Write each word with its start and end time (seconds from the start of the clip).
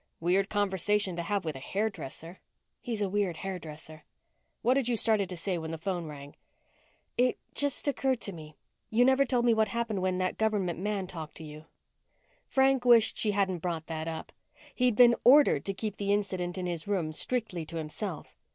"Weird 0.19 0.49
conversation 0.49 1.15
to 1.15 1.21
have 1.21 1.45
with 1.45 1.55
a 1.55 1.59
hairdresser." 1.59 2.39
"He's 2.79 3.03
a 3.03 3.07
weird 3.07 3.37
hairdresser." 3.37 4.03
"What 4.63 4.75
had 4.75 4.87
you 4.87 4.97
started 4.97 5.29
to 5.29 5.37
say 5.37 5.59
when 5.59 5.69
the 5.69 5.77
phone 5.77 6.07
rang?" 6.07 6.35
"It 7.19 7.37
just 7.53 7.87
occurred 7.87 8.19
to 8.21 8.31
me 8.33 8.55
you 8.89 9.05
never 9.05 9.25
told 9.25 9.45
me 9.45 9.53
what 9.53 9.67
happened 9.67 10.01
when 10.01 10.17
that 10.17 10.39
government 10.39 10.79
man 10.79 11.05
talked 11.05 11.35
to 11.37 11.43
you." 11.43 11.65
Frank 12.47 12.83
wished 12.83 13.15
she 13.15 13.29
hadn't 13.33 13.59
brought 13.59 13.85
that 13.85 14.07
up. 14.07 14.31
He'd 14.73 14.95
been 14.95 15.13
ordered 15.23 15.65
to 15.65 15.73
keep 15.75 15.97
the 15.97 16.11
incident 16.11 16.57
in 16.57 16.65
his 16.65 16.87
room 16.87 17.13
strictly 17.13 17.63
to 17.67 17.75
himself. 17.75 18.35